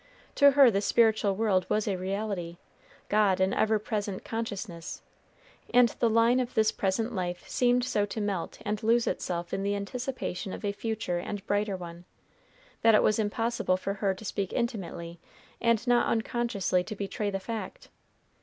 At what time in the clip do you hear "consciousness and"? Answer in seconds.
4.25-5.89